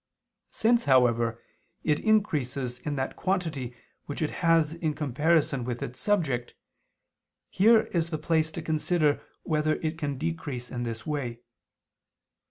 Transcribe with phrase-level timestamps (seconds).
[0.49, 1.43] Since, however,
[1.83, 3.75] it increases in that quantity
[4.07, 6.55] which it has in comparison with its subject,
[7.51, 11.41] here is the place to consider whether it can decrease in this way.